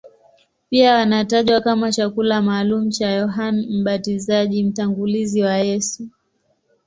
[0.69, 6.09] Pia wanatajwa kama chakula maalumu cha Yohane Mbatizaji, mtangulizi wa Yesu.